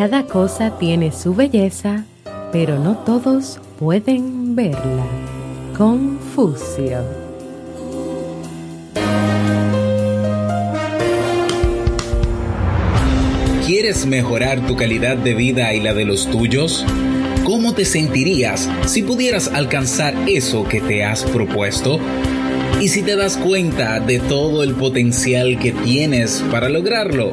Cada 0.00 0.24
cosa 0.24 0.78
tiene 0.78 1.12
su 1.12 1.34
belleza, 1.34 2.06
pero 2.52 2.78
no 2.78 2.96
todos 2.96 3.60
pueden 3.78 4.56
verla. 4.56 5.04
Confucio. 5.76 7.04
¿Quieres 13.66 14.06
mejorar 14.06 14.66
tu 14.66 14.74
calidad 14.74 15.18
de 15.18 15.34
vida 15.34 15.74
y 15.74 15.80
la 15.80 15.92
de 15.92 16.06
los 16.06 16.30
tuyos? 16.30 16.82
¿Cómo 17.44 17.74
te 17.74 17.84
sentirías 17.84 18.70
si 18.86 19.02
pudieras 19.02 19.48
alcanzar 19.48 20.14
eso 20.26 20.66
que 20.66 20.80
te 20.80 21.04
has 21.04 21.24
propuesto? 21.24 22.00
¿Y 22.80 22.88
si 22.88 23.02
te 23.02 23.16
das 23.16 23.36
cuenta 23.36 24.00
de 24.00 24.18
todo 24.18 24.62
el 24.62 24.72
potencial 24.76 25.58
que 25.58 25.72
tienes 25.72 26.42
para 26.50 26.70
lograrlo? 26.70 27.32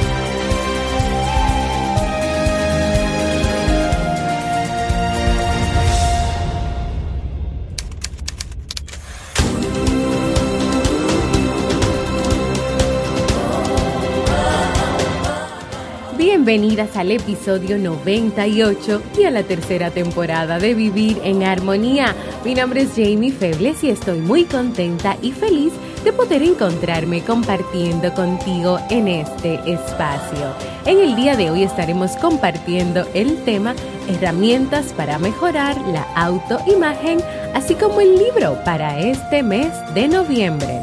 Bienvenidas 16.51 16.97
al 16.97 17.11
episodio 17.11 17.77
98 17.77 19.01
y 19.17 19.23
a 19.23 19.31
la 19.31 19.43
tercera 19.43 19.89
temporada 19.89 20.59
de 20.59 20.73
Vivir 20.73 21.21
en 21.23 21.43
Armonía. 21.43 22.13
Mi 22.43 22.55
nombre 22.55 22.81
es 22.81 22.89
Jamie 22.89 23.31
Febles 23.31 23.81
y 23.85 23.89
estoy 23.89 24.19
muy 24.19 24.43
contenta 24.43 25.15
y 25.21 25.31
feliz 25.31 25.71
de 26.03 26.11
poder 26.11 26.43
encontrarme 26.43 27.23
compartiendo 27.23 28.13
contigo 28.13 28.79
en 28.89 29.07
este 29.07 29.61
espacio. 29.65 30.53
En 30.85 30.99
el 30.99 31.15
día 31.15 31.37
de 31.37 31.51
hoy 31.51 31.63
estaremos 31.63 32.17
compartiendo 32.17 33.07
el 33.13 33.41
tema 33.45 33.73
Herramientas 34.09 34.91
para 34.91 35.19
mejorar 35.19 35.79
la 35.87 36.03
autoimagen, 36.15 37.21
así 37.53 37.75
como 37.75 38.01
el 38.01 38.17
libro 38.17 38.61
para 38.65 38.99
este 38.99 39.41
mes 39.41 39.71
de 39.93 40.09
noviembre. 40.09 40.81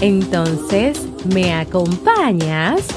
Entonces, 0.00 1.00
¿me 1.32 1.54
acompañas? 1.54 2.88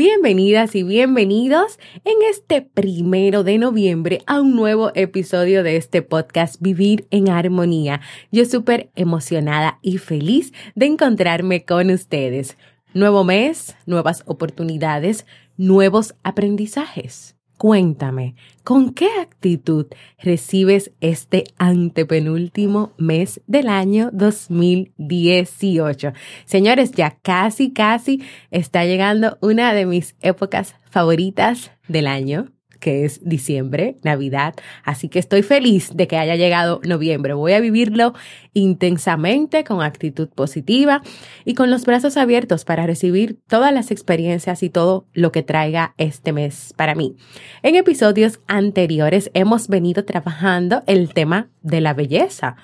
Bienvenidas 0.00 0.74
y 0.76 0.82
bienvenidos 0.82 1.78
en 2.06 2.14
este 2.30 2.62
primero 2.62 3.44
de 3.44 3.58
noviembre 3.58 4.22
a 4.26 4.40
un 4.40 4.56
nuevo 4.56 4.92
episodio 4.94 5.62
de 5.62 5.76
este 5.76 6.00
podcast 6.00 6.56
Vivir 6.58 7.06
en 7.10 7.28
Armonía. 7.28 8.00
Yo 8.32 8.46
súper 8.46 8.90
emocionada 8.96 9.78
y 9.82 9.98
feliz 9.98 10.54
de 10.74 10.86
encontrarme 10.86 11.66
con 11.66 11.90
ustedes. 11.90 12.56
Nuevo 12.94 13.24
mes, 13.24 13.76
nuevas 13.84 14.22
oportunidades, 14.24 15.26
nuevos 15.58 16.14
aprendizajes. 16.22 17.36
Cuéntame, 17.60 18.36
¿con 18.64 18.94
qué 18.94 19.10
actitud 19.20 19.84
recibes 20.18 20.92
este 21.02 21.44
antepenúltimo 21.58 22.94
mes 22.96 23.42
del 23.46 23.68
año 23.68 24.08
2018? 24.14 26.14
Señores, 26.46 26.92
ya 26.92 27.18
casi, 27.20 27.74
casi 27.74 28.22
está 28.50 28.86
llegando 28.86 29.36
una 29.42 29.74
de 29.74 29.84
mis 29.84 30.16
épocas 30.22 30.74
favoritas 30.88 31.70
del 31.86 32.06
año 32.06 32.50
que 32.80 33.04
es 33.04 33.20
diciembre, 33.22 33.96
Navidad. 34.02 34.54
Así 34.82 35.08
que 35.08 35.18
estoy 35.18 35.42
feliz 35.42 35.90
de 35.94 36.08
que 36.08 36.16
haya 36.16 36.34
llegado 36.34 36.80
noviembre. 36.84 37.34
Voy 37.34 37.52
a 37.52 37.60
vivirlo 37.60 38.14
intensamente, 38.52 39.62
con 39.62 39.82
actitud 39.82 40.28
positiva 40.28 41.02
y 41.44 41.54
con 41.54 41.70
los 41.70 41.84
brazos 41.84 42.16
abiertos 42.16 42.64
para 42.64 42.86
recibir 42.86 43.38
todas 43.46 43.72
las 43.72 43.90
experiencias 43.90 44.62
y 44.62 44.70
todo 44.70 45.06
lo 45.12 45.30
que 45.30 45.42
traiga 45.42 45.94
este 45.98 46.32
mes 46.32 46.74
para 46.76 46.94
mí. 46.94 47.16
En 47.62 47.76
episodios 47.76 48.40
anteriores 48.46 49.30
hemos 49.34 49.68
venido 49.68 50.04
trabajando 50.04 50.82
el 50.86 51.12
tema 51.12 51.48
de 51.62 51.80
la 51.80 51.94
belleza. 51.94 52.56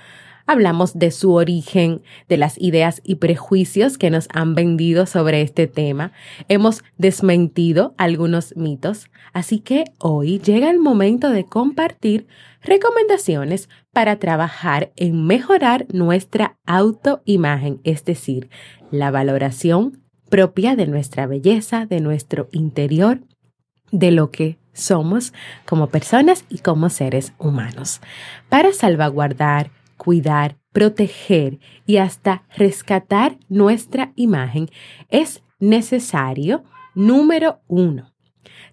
Hablamos 0.47 0.97
de 0.97 1.11
su 1.11 1.33
origen, 1.33 2.03
de 2.29 2.37
las 2.37 2.57
ideas 2.61 3.01
y 3.05 3.17
prejuicios 3.17 3.99
que 3.99 4.11
nos 4.11 4.29
han 4.33 4.55
vendido 4.55 5.07
sobre 5.07 5.43
este 5.43 5.67
tema. 5.67 6.12
Hemos 6.49 6.84
desmentido 6.99 7.95
algunos 7.99 8.57
mitos. 8.57 9.11
Así 9.33 9.59
que 9.59 9.84
hoy 9.99 10.39
llega 10.39 10.71
el 10.71 10.79
momento 10.79 11.31
de 11.31 11.45
compartir 11.45 12.29
recomendaciones 12.62 13.69
para 13.93 14.21
trabajar 14.21 14.93
en 14.95 15.27
mejorar 15.27 15.87
nuestra 15.93 16.59
autoimagen, 16.65 17.81
es 17.83 18.05
decir, 18.05 18.49
la 18.93 19.11
valoración 19.11 20.03
propia 20.28 20.77
de 20.77 20.87
nuestra 20.87 21.27
belleza, 21.27 21.87
de 21.87 22.01
nuestro 22.01 22.49
interior, 22.53 23.21
de 23.91 24.13
lo 24.13 24.31
que 24.31 24.59
somos 24.73 25.33
como 25.65 25.89
personas 25.89 26.45
y 26.49 26.59
como 26.59 26.89
seres 26.89 27.33
humanos. 27.39 28.01
Para 28.49 28.73
salvaguardar 28.73 29.71
cuidar, 29.97 30.57
proteger 30.73 31.59
y 31.87 31.97
hasta 31.97 32.45
rescatar 32.57 33.39
nuestra 33.49 34.12
imagen, 34.17 34.69
es 35.09 35.43
necesario, 35.59 36.65
número 36.95 37.61
uno, 37.67 38.12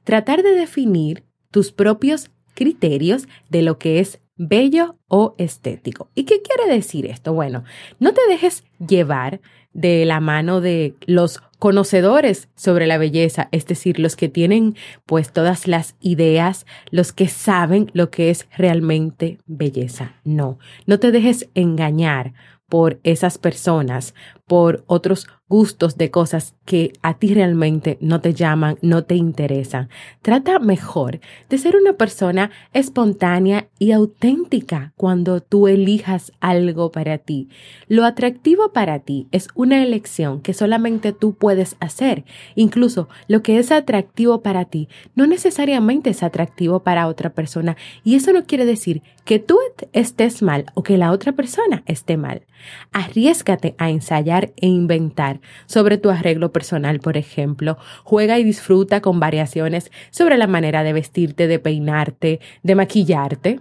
tratar 0.03 0.43
de 0.43 0.51
definir 0.51 1.23
tus 1.51 1.71
propios 1.71 2.29
criterios 2.53 3.27
de 3.49 3.61
lo 3.61 3.77
que 3.77 3.99
es 3.99 4.19
bello 4.35 4.97
o 5.07 5.35
estético. 5.37 6.09
¿Y 6.15 6.23
qué 6.23 6.41
quiere 6.41 6.73
decir 6.73 7.05
esto? 7.05 7.33
Bueno, 7.33 7.63
no 7.99 8.13
te 8.13 8.21
dejes 8.27 8.63
llevar 8.85 9.41
de 9.73 10.05
la 10.05 10.19
mano 10.19 10.61
de 10.61 10.95
los 11.05 11.41
conocedores 11.63 12.49
sobre 12.57 12.87
la 12.87 12.97
belleza, 12.97 13.47
es 13.53 13.65
decir, 13.65 13.97
los 13.97 14.17
que 14.17 14.27
tienen 14.27 14.75
pues 15.05 15.31
todas 15.31 15.65
las 15.65 15.95
ideas, 16.01 16.65
los 16.91 17.13
que 17.13 17.29
saben 17.29 17.89
lo 17.93 18.09
que 18.11 18.31
es 18.31 18.49
realmente 18.57 19.37
belleza. 19.45 20.15
No, 20.25 20.59
no 20.87 20.99
te 20.99 21.13
dejes 21.13 21.49
engañar 21.53 22.33
por 22.67 22.99
esas 23.03 23.37
personas, 23.37 24.13
por 24.53 24.83
otros 24.85 25.25
gustos 25.49 25.97
de 25.97 26.11
cosas 26.11 26.55
que 26.63 26.93
a 27.01 27.15
ti 27.15 27.33
realmente 27.33 27.97
no 28.01 28.21
te 28.21 28.33
llaman, 28.33 28.77
no 28.81 29.03
te 29.03 29.15
interesan. 29.15 29.89
Trata 30.21 30.59
mejor 30.59 31.19
de 31.49 31.57
ser 31.57 31.75
una 31.75 31.93
persona 31.93 32.51
espontánea 32.71 33.67
y 33.77 33.91
auténtica 33.91 34.93
cuando 34.95 35.41
tú 35.41 35.67
elijas 35.67 36.31
algo 36.39 36.91
para 36.91 37.17
ti. 37.17 37.49
Lo 37.87 38.05
atractivo 38.05 38.71
para 38.73 38.99
ti 38.99 39.27
es 39.31 39.47
una 39.55 39.83
elección 39.83 40.39
que 40.41 40.53
solamente 40.53 41.13
tú 41.13 41.33
puedes 41.33 41.75
hacer. 41.79 42.23
Incluso 42.55 43.09
lo 43.27 43.41
que 43.41 43.57
es 43.57 43.71
atractivo 43.71 44.41
para 44.41 44.65
ti 44.65 44.87
no 45.15 45.27
necesariamente 45.27 46.11
es 46.11 46.23
atractivo 46.23 46.81
para 46.81 47.07
otra 47.07 47.31
persona. 47.31 47.75
Y 48.03 48.15
eso 48.15 48.33
no 48.33 48.45
quiere 48.45 48.65
decir 48.65 49.01
que 49.25 49.39
tú 49.39 49.57
estés 49.93 50.41
mal 50.41 50.65
o 50.73 50.83
que 50.83 50.97
la 50.97 51.11
otra 51.11 51.31
persona 51.31 51.83
esté 51.85 52.17
mal. 52.17 52.43
Arriesgate 52.91 53.75
a 53.77 53.89
ensayar 53.89 54.42
e 54.57 54.67
inventar 54.67 55.39
sobre 55.65 55.97
tu 55.97 56.09
arreglo 56.09 56.51
personal, 56.51 56.99
por 56.99 57.15
ejemplo. 57.15 57.77
Juega 58.03 58.39
y 58.39 58.43
disfruta 58.43 59.01
con 59.01 59.19
variaciones 59.19 59.91
sobre 60.11 60.37
la 60.37 60.47
manera 60.47 60.83
de 60.83 60.93
vestirte, 60.93 61.47
de 61.47 61.59
peinarte, 61.59 62.39
de 62.63 62.75
maquillarte. 62.75 63.59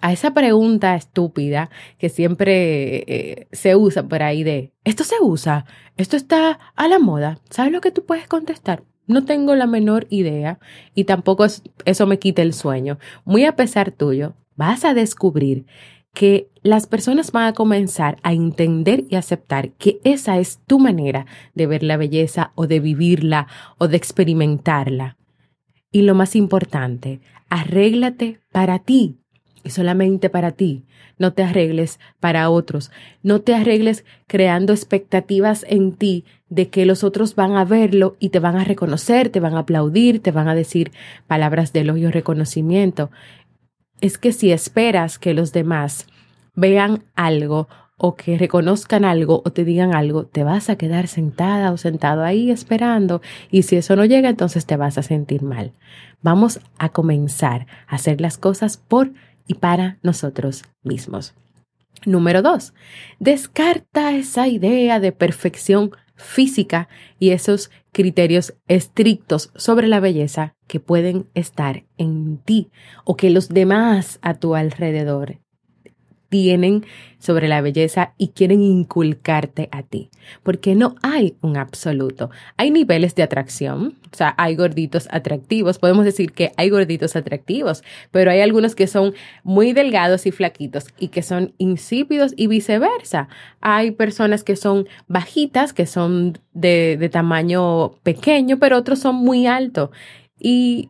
A 0.00 0.12
esa 0.12 0.34
pregunta 0.34 0.96
estúpida 0.96 1.70
que 1.98 2.08
siempre 2.08 3.04
eh, 3.06 3.48
se 3.52 3.76
usa 3.76 4.02
por 4.02 4.22
ahí 4.22 4.42
de, 4.42 4.72
¿esto 4.84 5.04
se 5.04 5.14
usa? 5.20 5.64
¿Esto 5.96 6.16
está 6.16 6.58
a 6.74 6.88
la 6.88 6.98
moda? 6.98 7.38
¿Sabes 7.50 7.70
lo 7.70 7.80
que 7.80 7.92
tú 7.92 8.04
puedes 8.04 8.26
contestar? 8.26 8.82
No 9.06 9.24
tengo 9.24 9.54
la 9.54 9.66
menor 9.66 10.06
idea 10.10 10.58
y 10.94 11.04
tampoco 11.04 11.44
eso 11.84 12.06
me 12.06 12.18
quita 12.18 12.42
el 12.42 12.52
sueño. 12.52 12.98
Muy 13.24 13.44
a 13.44 13.54
pesar 13.54 13.92
tuyo, 13.92 14.34
vas 14.56 14.84
a 14.84 14.94
descubrir 14.94 15.66
que 16.14 16.48
las 16.62 16.86
personas 16.86 17.32
van 17.32 17.46
a 17.46 17.52
comenzar 17.54 18.18
a 18.22 18.32
entender 18.32 19.04
y 19.08 19.16
aceptar 19.16 19.70
que 19.72 20.00
esa 20.04 20.38
es 20.38 20.60
tu 20.66 20.78
manera 20.78 21.26
de 21.54 21.66
ver 21.66 21.82
la 21.82 21.96
belleza 21.96 22.52
o 22.54 22.66
de 22.66 22.80
vivirla 22.80 23.48
o 23.78 23.88
de 23.88 23.96
experimentarla. 23.96 25.16
Y 25.90 26.02
lo 26.02 26.14
más 26.14 26.36
importante, 26.36 27.20
arréglate 27.48 28.40
para 28.50 28.78
ti 28.78 29.18
y 29.64 29.70
solamente 29.70 30.30
para 30.30 30.52
ti. 30.52 30.84
No 31.18 31.32
te 31.34 31.42
arregles 31.42 32.00
para 32.20 32.48
otros. 32.50 32.90
No 33.22 33.40
te 33.40 33.54
arregles 33.54 34.04
creando 34.26 34.72
expectativas 34.72 35.64
en 35.68 35.92
ti 35.92 36.24
de 36.48 36.68
que 36.68 36.86
los 36.86 37.04
otros 37.04 37.34
van 37.34 37.52
a 37.56 37.64
verlo 37.64 38.16
y 38.18 38.30
te 38.30 38.40
van 38.40 38.56
a 38.56 38.64
reconocer, 38.64 39.28
te 39.28 39.40
van 39.40 39.54
a 39.54 39.60
aplaudir, 39.60 40.20
te 40.20 40.32
van 40.32 40.48
a 40.48 40.54
decir 40.54 40.90
palabras 41.26 41.72
de 41.72 41.80
elogio 41.80 42.10
reconocimiento. 42.10 43.10
Es 44.02 44.18
que 44.18 44.32
si 44.32 44.50
esperas 44.50 45.20
que 45.20 45.32
los 45.32 45.52
demás 45.52 46.08
vean 46.56 47.04
algo 47.14 47.68
o 47.96 48.16
que 48.16 48.36
reconozcan 48.36 49.04
algo 49.04 49.42
o 49.44 49.52
te 49.52 49.64
digan 49.64 49.94
algo, 49.94 50.26
te 50.26 50.42
vas 50.42 50.68
a 50.70 50.76
quedar 50.76 51.06
sentada 51.06 51.70
o 51.70 51.76
sentado 51.76 52.24
ahí 52.24 52.50
esperando 52.50 53.22
y 53.48 53.62
si 53.62 53.76
eso 53.76 53.94
no 53.94 54.04
llega, 54.04 54.28
entonces 54.28 54.66
te 54.66 54.76
vas 54.76 54.98
a 54.98 55.04
sentir 55.04 55.42
mal. 55.42 55.70
Vamos 56.20 56.58
a 56.78 56.88
comenzar 56.88 57.68
a 57.86 57.94
hacer 57.94 58.20
las 58.20 58.38
cosas 58.38 58.76
por 58.76 59.12
y 59.46 59.54
para 59.54 59.98
nosotros 60.02 60.64
mismos. 60.82 61.34
Número 62.04 62.42
dos, 62.42 62.74
descarta 63.20 64.16
esa 64.16 64.48
idea 64.48 64.98
de 64.98 65.12
perfección 65.12 65.92
física 66.22 66.88
y 67.18 67.30
esos 67.30 67.70
criterios 67.92 68.54
estrictos 68.68 69.52
sobre 69.54 69.88
la 69.88 70.00
belleza 70.00 70.54
que 70.66 70.80
pueden 70.80 71.26
estar 71.34 71.84
en 71.98 72.38
ti 72.38 72.70
o 73.04 73.16
que 73.16 73.30
los 73.30 73.48
demás 73.48 74.18
a 74.22 74.34
tu 74.34 74.54
alrededor 74.54 75.41
tienen 76.32 76.86
sobre 77.18 77.46
la 77.46 77.60
belleza 77.60 78.14
y 78.16 78.28
quieren 78.28 78.62
inculcarte 78.62 79.68
a 79.70 79.82
ti, 79.82 80.08
porque 80.42 80.74
no 80.74 80.96
hay 81.02 81.36
un 81.42 81.58
absoluto. 81.58 82.30
Hay 82.56 82.70
niveles 82.70 83.14
de 83.14 83.22
atracción, 83.22 83.98
o 84.10 84.16
sea, 84.16 84.34
hay 84.38 84.56
gorditos 84.56 85.08
atractivos, 85.10 85.78
podemos 85.78 86.06
decir 86.06 86.32
que 86.32 86.52
hay 86.56 86.70
gorditos 86.70 87.16
atractivos, 87.16 87.84
pero 88.10 88.30
hay 88.30 88.40
algunos 88.40 88.74
que 88.74 88.86
son 88.86 89.12
muy 89.44 89.74
delgados 89.74 90.24
y 90.24 90.30
flaquitos 90.30 90.86
y 90.98 91.08
que 91.08 91.20
son 91.20 91.52
insípidos 91.58 92.32
y 92.34 92.46
viceversa. 92.46 93.28
Hay 93.60 93.90
personas 93.90 94.42
que 94.42 94.56
son 94.56 94.88
bajitas, 95.06 95.74
que 95.74 95.84
son 95.84 96.38
de, 96.54 97.10
tamaño 97.12 97.92
pequeño, 98.02 98.58
pero 98.58 98.78
otros 98.78 99.00
son 99.00 99.16
muy 99.16 99.46
altos. 99.46 99.90
Y 100.40 100.88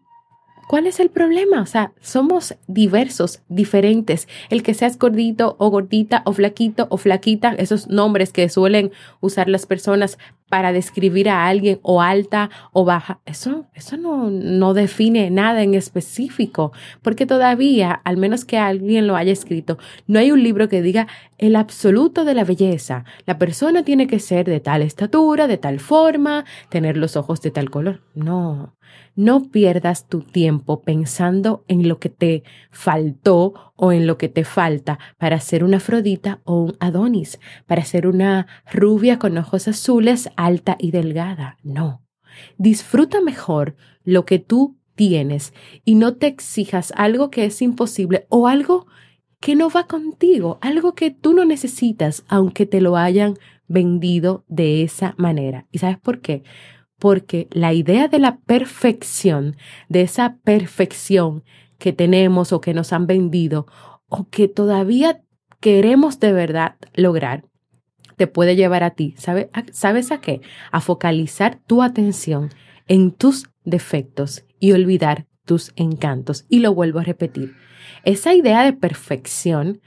¿Cuál 0.72 0.86
es 0.86 1.00
el 1.00 1.10
problema? 1.10 1.60
O 1.60 1.66
sea, 1.66 1.92
somos 2.00 2.54
diversos, 2.66 3.42
diferentes. 3.50 4.26
El 4.48 4.62
que 4.62 4.72
seas 4.72 4.98
gordito 4.98 5.54
o 5.58 5.68
gordita 5.68 6.22
o 6.24 6.32
flaquito 6.32 6.86
o 6.88 6.96
flaquita, 6.96 7.50
esos 7.50 7.88
nombres 7.88 8.32
que 8.32 8.48
suelen 8.48 8.90
usar 9.20 9.50
las 9.50 9.66
personas 9.66 10.16
para 10.52 10.74
describir 10.74 11.30
a 11.30 11.46
alguien 11.46 11.78
o 11.80 12.02
alta 12.02 12.50
o 12.72 12.84
baja, 12.84 13.20
eso, 13.24 13.64
eso 13.72 13.96
no, 13.96 14.28
no 14.28 14.74
define 14.74 15.30
nada 15.30 15.62
en 15.62 15.72
específico, 15.72 16.72
porque 17.00 17.24
todavía, 17.24 17.90
al 17.90 18.18
menos 18.18 18.44
que 18.44 18.58
alguien 18.58 19.06
lo 19.06 19.16
haya 19.16 19.32
escrito, 19.32 19.78
no 20.06 20.18
hay 20.18 20.30
un 20.30 20.42
libro 20.42 20.68
que 20.68 20.82
diga 20.82 21.08
el 21.38 21.56
absoluto 21.56 22.26
de 22.26 22.34
la 22.34 22.44
belleza. 22.44 23.06
La 23.24 23.38
persona 23.38 23.82
tiene 23.82 24.06
que 24.06 24.18
ser 24.18 24.44
de 24.44 24.60
tal 24.60 24.82
estatura, 24.82 25.46
de 25.46 25.56
tal 25.56 25.80
forma, 25.80 26.44
tener 26.68 26.98
los 26.98 27.16
ojos 27.16 27.40
de 27.40 27.50
tal 27.50 27.70
color. 27.70 28.02
No, 28.14 28.74
no 29.14 29.50
pierdas 29.50 30.08
tu 30.08 30.20
tiempo 30.20 30.82
pensando 30.82 31.64
en 31.68 31.88
lo 31.88 31.98
que 31.98 32.08
te 32.08 32.44
faltó 32.70 33.72
o 33.76 33.92
en 33.92 34.06
lo 34.06 34.16
que 34.16 34.28
te 34.28 34.44
falta 34.44 34.98
para 35.18 35.40
ser 35.40 35.64
una 35.64 35.78
Afrodita 35.78 36.40
o 36.44 36.62
un 36.62 36.76
Adonis, 36.80 37.40
para 37.66 37.84
ser 37.84 38.06
una 38.06 38.46
rubia 38.70 39.18
con 39.18 39.36
ojos 39.36 39.68
azules, 39.68 40.30
alta 40.44 40.76
y 40.78 40.90
delgada. 40.90 41.58
No. 41.62 42.02
Disfruta 42.58 43.20
mejor 43.20 43.76
lo 44.04 44.24
que 44.24 44.38
tú 44.38 44.76
tienes 44.94 45.52
y 45.84 45.94
no 45.94 46.14
te 46.14 46.26
exijas 46.26 46.92
algo 46.96 47.30
que 47.30 47.44
es 47.44 47.62
imposible 47.62 48.26
o 48.28 48.48
algo 48.48 48.86
que 49.40 49.56
no 49.56 49.70
va 49.70 49.86
contigo, 49.86 50.58
algo 50.60 50.94
que 50.94 51.10
tú 51.10 51.34
no 51.34 51.44
necesitas, 51.44 52.24
aunque 52.28 52.64
te 52.64 52.80
lo 52.80 52.96
hayan 52.96 53.34
vendido 53.66 54.44
de 54.48 54.82
esa 54.82 55.14
manera. 55.18 55.66
¿Y 55.72 55.78
sabes 55.78 55.98
por 55.98 56.20
qué? 56.20 56.42
porque 57.02 57.48
la 57.50 57.72
idea 57.72 58.06
de 58.06 58.20
la 58.20 58.38
perfección, 58.38 59.56
de 59.88 60.02
esa 60.02 60.36
perfección 60.44 61.42
que 61.78 61.92
tenemos 61.92 62.52
o 62.52 62.60
que 62.60 62.74
nos 62.74 62.92
han 62.92 63.08
vendido 63.08 63.66
o 64.06 64.28
que 64.28 64.46
todavía 64.46 65.20
queremos 65.58 66.20
de 66.20 66.30
verdad 66.30 66.76
lograr, 66.94 67.42
te 68.16 68.26
puede 68.26 68.56
llevar 68.56 68.82
a 68.84 68.90
ti, 68.90 69.14
¿sabes 69.16 70.12
a 70.12 70.20
qué? 70.20 70.40
A 70.70 70.80
focalizar 70.80 71.58
tu 71.66 71.82
atención 71.82 72.50
en 72.88 73.12
tus 73.12 73.48
defectos 73.64 74.44
y 74.58 74.72
olvidar 74.72 75.26
tus 75.44 75.72
encantos. 75.76 76.44
Y 76.48 76.60
lo 76.60 76.74
vuelvo 76.74 76.98
a 76.98 77.04
repetir, 77.04 77.54
esa 78.04 78.34
idea 78.34 78.64
de 78.64 78.72
perfección 78.72 79.80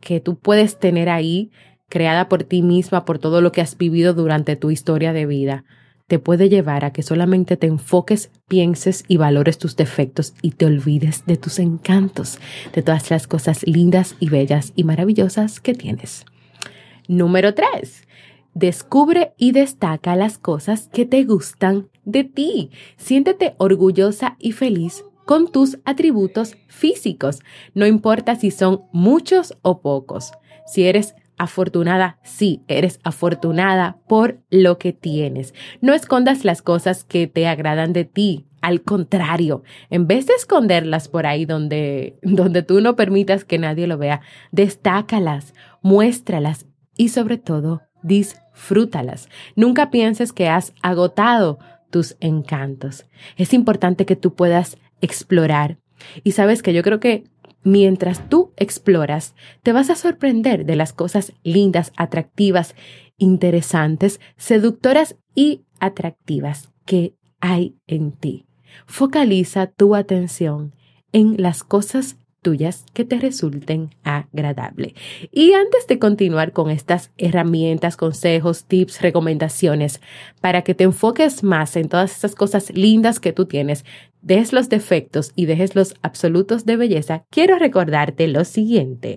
que 0.00 0.20
tú 0.20 0.38
puedes 0.38 0.78
tener 0.78 1.08
ahí, 1.08 1.50
creada 1.88 2.28
por 2.28 2.44
ti 2.44 2.62
misma, 2.62 3.04
por 3.04 3.18
todo 3.18 3.40
lo 3.40 3.52
que 3.52 3.60
has 3.60 3.76
vivido 3.76 4.14
durante 4.14 4.56
tu 4.56 4.70
historia 4.70 5.12
de 5.12 5.26
vida, 5.26 5.64
te 6.06 6.18
puede 6.20 6.48
llevar 6.48 6.84
a 6.84 6.92
que 6.92 7.02
solamente 7.02 7.56
te 7.56 7.66
enfoques, 7.66 8.30
pienses 8.46 9.04
y 9.08 9.16
valores 9.16 9.58
tus 9.58 9.74
defectos 9.74 10.34
y 10.40 10.52
te 10.52 10.66
olvides 10.66 11.24
de 11.26 11.36
tus 11.36 11.58
encantos, 11.58 12.38
de 12.72 12.82
todas 12.82 13.10
las 13.10 13.26
cosas 13.26 13.66
lindas 13.66 14.14
y 14.20 14.28
bellas 14.28 14.72
y 14.76 14.84
maravillosas 14.84 15.58
que 15.58 15.74
tienes. 15.74 16.24
Número 17.08 17.54
3. 17.54 18.06
Descubre 18.54 19.34
y 19.36 19.52
destaca 19.52 20.16
las 20.16 20.38
cosas 20.38 20.88
que 20.92 21.04
te 21.04 21.24
gustan 21.24 21.88
de 22.04 22.24
ti. 22.24 22.70
Siéntete 22.96 23.54
orgullosa 23.58 24.36
y 24.38 24.52
feliz 24.52 25.04
con 25.26 25.50
tus 25.50 25.78
atributos 25.84 26.56
físicos, 26.68 27.40
no 27.74 27.84
importa 27.84 28.36
si 28.36 28.50
son 28.50 28.82
muchos 28.92 29.58
o 29.62 29.82
pocos. 29.82 30.32
Si 30.66 30.84
eres 30.84 31.16
afortunada, 31.36 32.18
sí, 32.22 32.62
eres 32.68 33.00
afortunada 33.02 33.98
por 34.08 34.38
lo 34.50 34.78
que 34.78 34.92
tienes. 34.92 35.52
No 35.80 35.92
escondas 35.92 36.44
las 36.44 36.62
cosas 36.62 37.04
que 37.04 37.26
te 37.26 37.46
agradan 37.46 37.92
de 37.92 38.04
ti. 38.04 38.46
Al 38.62 38.82
contrario, 38.82 39.62
en 39.90 40.06
vez 40.06 40.26
de 40.26 40.34
esconderlas 40.34 41.08
por 41.08 41.26
ahí 41.26 41.44
donde, 41.44 42.18
donde 42.22 42.62
tú 42.62 42.80
no 42.80 42.96
permitas 42.96 43.44
que 43.44 43.58
nadie 43.58 43.86
lo 43.86 43.98
vea, 43.98 44.22
destácalas, 44.50 45.54
muéstralas 45.82 46.66
y 46.96 47.08
sobre 47.10 47.38
todo, 47.38 47.82
disfrútalas. 48.02 49.28
Nunca 49.54 49.90
pienses 49.90 50.32
que 50.32 50.48
has 50.48 50.72
agotado 50.82 51.58
tus 51.90 52.16
encantos. 52.20 53.06
Es 53.36 53.52
importante 53.52 54.06
que 54.06 54.16
tú 54.16 54.34
puedas 54.34 54.78
explorar. 55.00 55.78
Y 56.24 56.32
sabes 56.32 56.62
que 56.62 56.72
yo 56.72 56.82
creo 56.82 57.00
que 57.00 57.24
Mientras 57.66 58.28
tú 58.28 58.52
exploras, 58.56 59.34
te 59.64 59.72
vas 59.72 59.90
a 59.90 59.96
sorprender 59.96 60.66
de 60.66 60.76
las 60.76 60.92
cosas 60.92 61.32
lindas, 61.42 61.92
atractivas, 61.96 62.76
interesantes, 63.18 64.20
seductoras 64.36 65.16
y 65.34 65.64
atractivas 65.80 66.70
que 66.84 67.16
hay 67.40 67.74
en 67.88 68.12
ti. 68.12 68.46
Focaliza 68.86 69.66
tu 69.66 69.96
atención 69.96 70.76
en 71.10 71.42
las 71.42 71.64
cosas 71.64 72.18
tuyas 72.46 72.84
que 72.92 73.04
te 73.04 73.18
resulten 73.18 73.90
agradables. 74.04 74.94
Y 75.32 75.54
antes 75.54 75.88
de 75.88 75.98
continuar 75.98 76.52
con 76.52 76.70
estas 76.70 77.10
herramientas, 77.18 77.96
consejos, 77.96 78.66
tips, 78.66 79.02
recomendaciones, 79.02 80.00
para 80.40 80.62
que 80.62 80.72
te 80.72 80.84
enfoques 80.84 81.42
más 81.42 81.74
en 81.74 81.88
todas 81.88 82.16
esas 82.16 82.36
cosas 82.36 82.70
lindas 82.72 83.18
que 83.18 83.32
tú 83.32 83.46
tienes, 83.46 83.84
des 84.22 84.52
los 84.52 84.68
defectos 84.68 85.32
y 85.34 85.46
dejes 85.46 85.74
los 85.74 85.96
absolutos 86.02 86.64
de 86.64 86.76
belleza, 86.76 87.24
quiero 87.30 87.58
recordarte 87.58 88.28
lo 88.28 88.44
siguiente. 88.44 89.16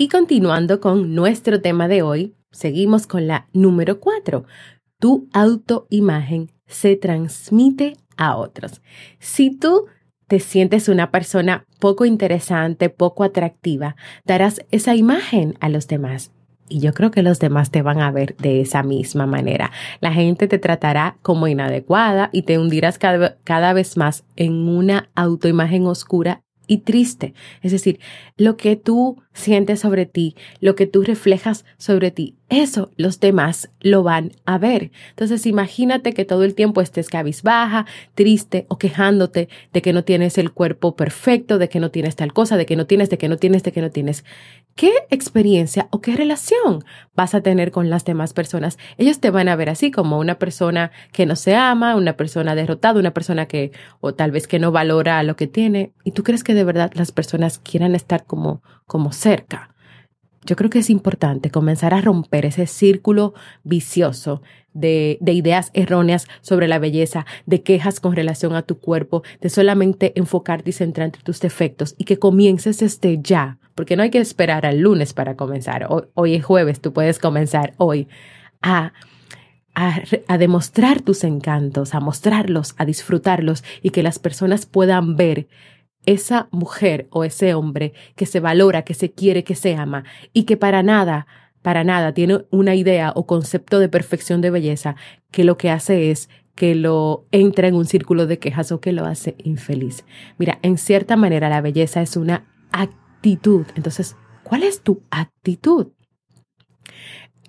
Y 0.00 0.06
continuando 0.06 0.80
con 0.80 1.16
nuestro 1.16 1.60
tema 1.60 1.88
de 1.88 2.02
hoy, 2.02 2.36
seguimos 2.52 3.08
con 3.08 3.26
la 3.26 3.48
número 3.52 3.98
cuatro. 3.98 4.44
Tu 5.00 5.28
autoimagen 5.32 6.52
se 6.66 6.94
transmite 6.94 7.96
a 8.16 8.36
otros. 8.36 8.80
Si 9.18 9.50
tú 9.50 9.86
te 10.28 10.38
sientes 10.38 10.88
una 10.88 11.10
persona 11.10 11.66
poco 11.80 12.04
interesante, 12.04 12.90
poco 12.90 13.24
atractiva, 13.24 13.96
darás 14.24 14.64
esa 14.70 14.94
imagen 14.94 15.56
a 15.58 15.68
los 15.68 15.88
demás. 15.88 16.30
Y 16.68 16.78
yo 16.78 16.94
creo 16.94 17.10
que 17.10 17.24
los 17.24 17.40
demás 17.40 17.72
te 17.72 17.82
van 17.82 18.00
a 18.00 18.12
ver 18.12 18.36
de 18.36 18.60
esa 18.60 18.84
misma 18.84 19.26
manera. 19.26 19.72
La 20.00 20.12
gente 20.12 20.46
te 20.46 20.60
tratará 20.60 21.16
como 21.22 21.48
inadecuada 21.48 22.30
y 22.32 22.42
te 22.42 22.60
hundirás 22.60 22.98
cada, 22.98 23.72
vez 23.72 23.96
más 23.96 24.24
en 24.36 24.68
una 24.68 25.10
autoimagen 25.16 25.88
oscura 25.88 26.44
y 26.68 26.78
triste. 26.78 27.34
Es 27.62 27.72
decir, 27.72 27.98
lo 28.36 28.56
que 28.56 28.76
tú 28.76 29.20
sientes 29.38 29.80
sobre 29.80 30.06
ti, 30.06 30.34
lo 30.60 30.74
que 30.74 30.86
tú 30.86 31.02
reflejas 31.02 31.64
sobre 31.76 32.10
ti, 32.10 32.34
eso 32.48 32.90
los 32.96 33.20
demás 33.20 33.70
lo 33.80 34.02
van 34.02 34.32
a 34.46 34.56
ver. 34.56 34.90
Entonces 35.10 35.44
imagínate 35.46 36.14
que 36.14 36.24
todo 36.24 36.44
el 36.44 36.54
tiempo 36.54 36.80
estés 36.80 37.08
cabizbaja, 37.08 37.86
triste 38.14 38.64
o 38.68 38.78
quejándote 38.78 39.48
de 39.72 39.82
que 39.82 39.92
no 39.92 40.02
tienes 40.04 40.38
el 40.38 40.52
cuerpo 40.52 40.96
perfecto, 40.96 41.58
de 41.58 41.68
que 41.68 41.78
no 41.78 41.90
tienes 41.90 42.16
tal 42.16 42.32
cosa, 42.32 42.56
de 42.56 42.64
que 42.64 42.76
no 42.76 42.86
tienes, 42.86 43.10
de 43.10 43.18
que 43.18 43.28
no 43.28 43.36
tienes, 43.36 43.62
de 43.62 43.72
que 43.72 43.82
no 43.82 43.90
tienes. 43.90 44.24
¿Qué 44.74 44.92
experiencia 45.10 45.88
o 45.90 46.00
qué 46.00 46.16
relación 46.16 46.84
vas 47.14 47.34
a 47.34 47.42
tener 47.42 47.70
con 47.70 47.90
las 47.90 48.04
demás 48.04 48.32
personas? 48.32 48.78
Ellos 48.96 49.20
te 49.20 49.30
van 49.30 49.48
a 49.48 49.56
ver 49.56 49.68
así 49.68 49.90
como 49.90 50.18
una 50.18 50.38
persona 50.38 50.90
que 51.12 51.26
no 51.26 51.36
se 51.36 51.54
ama, 51.54 51.96
una 51.96 52.16
persona 52.16 52.54
derrotada, 52.54 53.00
una 53.00 53.12
persona 53.12 53.46
que 53.46 53.72
o 54.00 54.14
tal 54.14 54.30
vez 54.30 54.46
que 54.46 54.58
no 54.58 54.72
valora 54.72 55.22
lo 55.22 55.36
que 55.36 55.48
tiene. 55.48 55.92
¿Y 56.04 56.12
tú 56.12 56.22
crees 56.22 56.44
que 56.44 56.54
de 56.54 56.64
verdad 56.64 56.92
las 56.94 57.12
personas 57.12 57.58
quieran 57.58 57.94
estar 57.94 58.24
como, 58.24 58.62
como 58.86 59.12
Yo 60.44 60.56
creo 60.56 60.70
que 60.70 60.78
es 60.78 60.88
importante 60.88 61.50
comenzar 61.50 61.92
a 61.92 62.00
romper 62.00 62.46
ese 62.46 62.66
círculo 62.66 63.34
vicioso 63.64 64.40
de, 64.72 65.18
de, 65.20 65.32
ideas 65.32 65.70
erróneas 65.74 66.26
sobre 66.40 66.68
la 66.68 66.78
belleza, 66.78 67.26
de 67.44 67.62
quejas 67.62 68.00
con 68.00 68.16
relación 68.16 68.54
a 68.54 68.62
tu 68.62 68.78
cuerpo, 68.78 69.22
de 69.40 69.50
solamente 69.50 70.12
enfocarte 70.14 70.70
y 70.70 70.72
centrarte 70.72 71.18
en 71.18 71.24
tus 71.24 71.40
defectos 71.40 71.94
y 71.98 72.04
que 72.04 72.18
comiences 72.18 72.78
desde 72.78 73.20
ya, 73.20 73.58
porque 73.74 73.96
no 73.96 74.02
hay 74.02 74.10
que 74.10 74.20
esperar 74.20 74.64
al 74.64 74.78
lunes 74.78 75.12
para 75.12 75.36
comenzar. 75.36 75.86
Hoy, 76.14 76.34
es 76.34 76.44
jueves, 76.44 76.80
tú 76.80 76.92
puedes 76.92 77.18
comenzar 77.18 77.74
hoy 77.76 78.08
a 78.62 78.92
demostrar 80.38 81.02
tus 81.02 81.24
encantos, 81.24 81.94
a 81.94 82.00
mostrarlos, 82.00 82.74
a 82.78 82.84
disfrutarlos 82.84 83.64
y 83.82 83.90
que 83.90 84.02
las 84.02 84.18
personas 84.18 84.66
puedan 84.66 85.16
ver 85.16 85.46
esa 86.08 86.48
mujer 86.52 87.06
o 87.10 87.22
ese 87.22 87.52
hombre 87.52 87.92
que 88.16 88.24
se 88.24 88.40
valora, 88.40 88.82
que 88.82 88.94
se 88.94 89.10
quiere, 89.10 89.44
que 89.44 89.54
se 89.54 89.76
ama 89.76 90.04
y 90.32 90.44
que 90.44 90.56
para 90.56 90.82
nada, 90.82 91.26
para 91.60 91.84
nada 91.84 92.14
tiene 92.14 92.46
una 92.50 92.74
idea 92.74 93.12
o 93.14 93.26
concepto 93.26 93.78
de 93.78 93.90
perfección 93.90 94.40
de 94.40 94.48
belleza 94.48 94.96
que 95.30 95.44
lo 95.44 95.58
que 95.58 95.68
hace 95.68 96.10
es 96.10 96.30
que 96.54 96.74
lo 96.74 97.26
entra 97.30 97.68
en 97.68 97.74
un 97.74 97.84
círculo 97.84 98.26
de 98.26 98.38
quejas 98.38 98.72
o 98.72 98.80
que 98.80 98.92
lo 98.92 99.04
hace 99.04 99.36
infeliz. 99.44 100.06
Mira, 100.38 100.58
en 100.62 100.78
cierta 100.78 101.14
manera 101.14 101.50
la 101.50 101.60
belleza 101.60 102.00
es 102.00 102.16
una 102.16 102.46
actitud. 102.72 103.66
Entonces, 103.76 104.16
¿cuál 104.44 104.62
es 104.62 104.80
tu 104.80 105.02
actitud? 105.10 105.88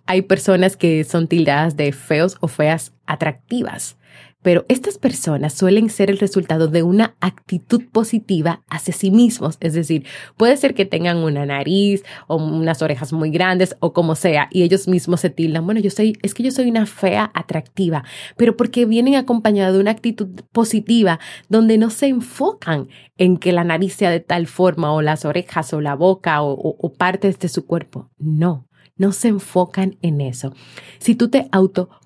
Hay 0.05 0.23
personas 0.23 0.75
que 0.75 1.05
son 1.05 1.29
tildadas 1.29 1.77
de 1.77 1.93
feos 1.93 2.35
o 2.41 2.49
feas 2.49 2.91
atractivas. 3.09 3.97
Pero 4.41 4.63
estas 4.69 4.97
personas 4.97 5.53
suelen 5.53 5.89
ser 5.89 6.09
el 6.09 6.17
resultado 6.17 6.69
de 6.69 6.81
una 6.81 7.15
actitud 7.19 7.83
positiva 7.91 8.63
hacia 8.69 8.93
sí 8.93 9.11
mismos. 9.11 9.57
Es 9.59 9.73
decir, 9.73 10.05
puede 10.37 10.55
ser 10.55 10.73
que 10.73 10.85
tengan 10.85 11.17
una 11.17 11.45
nariz 11.45 12.03
o 12.27 12.37
unas 12.37 12.81
orejas 12.81 13.11
muy 13.11 13.31
grandes 13.31 13.75
o 13.81 13.91
como 13.91 14.15
sea, 14.15 14.47
y 14.49 14.63
ellos 14.63 14.87
mismos 14.87 15.19
se 15.19 15.29
tildan, 15.29 15.65
bueno, 15.65 15.81
yo 15.81 15.89
soy, 15.89 16.17
es 16.21 16.33
que 16.33 16.43
yo 16.43 16.51
soy 16.51 16.69
una 16.69 16.85
fea 16.85 17.31
atractiva, 17.33 18.05
pero 18.37 18.55
porque 18.55 18.85
vienen 18.85 19.15
acompañados 19.15 19.75
de 19.75 19.81
una 19.81 19.91
actitud 19.91 20.29
positiva 20.53 21.19
donde 21.49 21.77
no 21.77 21.89
se 21.89 22.07
enfocan 22.07 22.87
en 23.17 23.37
que 23.37 23.51
la 23.51 23.65
nariz 23.65 23.95
sea 23.95 24.09
de 24.09 24.21
tal 24.21 24.47
forma 24.47 24.93
o 24.93 25.01
las 25.01 25.25
orejas 25.25 25.73
o 25.73 25.81
la 25.81 25.95
boca 25.95 26.41
o, 26.43 26.53
o 26.53 26.93
partes 26.93 27.39
de 27.39 27.49
su 27.49 27.65
cuerpo. 27.65 28.09
No, 28.17 28.69
no 28.99 29.13
se 29.13 29.29
enfocan 29.29 29.97
en 30.01 30.21
eso. 30.21 30.53
Si 30.99 31.15
tú 31.15 31.29
te 31.29 31.47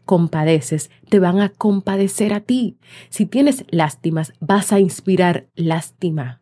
autocompadeces, 0.04 0.92
te 1.10 1.20
van 1.20 1.40
a 1.40 1.50
compadecer 1.50 2.34
a 2.34 2.42
ti. 2.42 2.78
Si 3.10 3.26
tienes 3.26 3.66
lástimas, 3.70 4.34
vas 4.40 4.72
a 4.72 4.80
inspirar 4.80 5.48
lástima. 5.56 6.42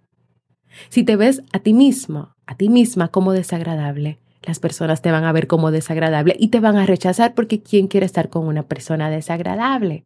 Si 0.90 1.04
te 1.04 1.16
ves 1.16 1.42
a 1.52 1.60
ti 1.60 1.74
mismo, 1.74 2.36
a 2.46 2.56
ti 2.56 2.70
misma 2.70 3.10
como 3.10 3.34
desagradable, 3.34 4.20
las 4.44 4.60
personas 4.60 5.02
te 5.02 5.12
van 5.12 5.24
a 5.26 5.32
ver 5.32 5.48
como 5.48 5.72
desagradable 5.72 6.36
y 6.40 6.48
te 6.48 6.60
van 6.60 6.78
a 6.78 6.86
rechazar 6.86 7.36
porque 7.36 7.62
¿quién 7.62 7.88
quiere 7.88 8.06
estar 8.06 8.30
con 8.30 8.48
una 8.48 8.64
persona 8.64 9.10
desagradable? 9.10 10.06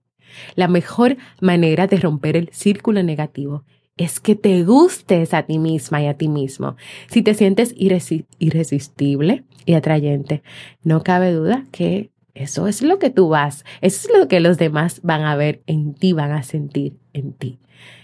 La 0.56 0.68
mejor 0.68 1.18
manera 1.40 1.88
de 1.88 1.98
romper 1.98 2.36
el 2.36 2.50
círculo 2.52 3.02
negativo 3.04 3.64
es 3.96 4.20
que 4.20 4.36
te 4.36 4.64
gustes 4.64 5.34
a 5.34 5.44
ti 5.44 5.58
misma 5.58 6.02
y 6.02 6.08
a 6.08 6.16
ti 6.16 6.28
mismo. 6.28 6.76
Si 7.08 7.22
te 7.22 7.34
sientes 7.34 7.74
irresistible 7.78 9.46
y 9.66 9.74
atrayente, 9.76 10.44
no 10.84 11.02
cabe 11.04 11.32
duda 11.32 11.64
que 11.72 12.12
eso 12.36 12.68
es 12.68 12.82
lo 12.82 13.00
que 13.00 13.10
tú 13.10 13.30
vas, 13.30 13.64
eso 13.82 14.08
es 14.08 14.18
lo 14.18 14.28
que 14.28 14.42
los 14.42 14.58
demás 14.58 15.00
van 15.04 15.24
a 15.24 15.36
ver 15.36 15.64
en 15.66 15.94
ti, 15.94 16.14
van 16.14 16.32
a 16.32 16.44
sentir 16.44 16.98
en 17.14 17.34
ti. 17.34 17.60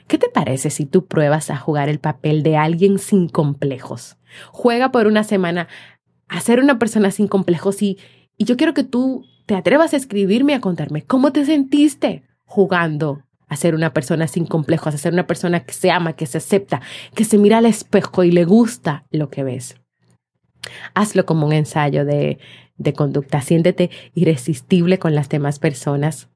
¿Qué 0.07 0.17
te 0.17 0.29
parece 0.29 0.69
si 0.69 0.85
tú 0.85 1.05
pruebas 1.05 1.49
a 1.49 1.57
jugar 1.57 1.89
el 1.89 1.99
papel 1.99 2.41
de 2.41 2.57
alguien 2.57 2.97
sin 2.97 3.29
complejos? 3.29 4.17
Juega 4.51 4.91
por 4.91 5.05
una 5.05 5.23
semana 5.23 5.67
a 6.27 6.39
ser 6.39 6.59
una 6.59 6.79
persona 6.79 7.11
sin 7.11 7.27
complejos 7.27 7.81
y, 7.81 7.97
y 8.37 8.45
yo 8.45 8.57
quiero 8.57 8.73
que 8.73 8.83
tú 8.83 9.25
te 9.45 9.55
atrevas 9.55 9.93
a 9.93 9.97
escribirme, 9.97 10.53
a 10.53 10.61
contarme 10.61 11.03
cómo 11.03 11.31
te 11.31 11.45
sentiste 11.45 12.23
jugando 12.45 13.23
a 13.49 13.57
ser 13.57 13.75
una 13.75 13.91
persona 13.91 14.27
sin 14.27 14.45
complejos, 14.45 14.95
a 14.95 14.97
ser 14.97 15.11
una 15.11 15.27
persona 15.27 15.65
que 15.65 15.73
se 15.73 15.91
ama, 15.91 16.13
que 16.13 16.25
se 16.25 16.37
acepta, 16.37 16.81
que 17.13 17.25
se 17.25 17.37
mira 17.37 17.57
al 17.57 17.65
espejo 17.65 18.23
y 18.23 18.31
le 18.31 18.45
gusta 18.45 19.05
lo 19.11 19.29
que 19.29 19.43
ves. 19.43 19.75
Hazlo 20.93 21.25
como 21.25 21.47
un 21.47 21.51
ensayo 21.51 22.05
de, 22.05 22.39
de 22.83 22.93
conducta. 22.93 23.41
Siéntete 23.41 23.89
irresistible 24.13 24.99
con 24.99 25.15
las 25.15 25.29
demás 25.29 25.59
personas 25.59 26.29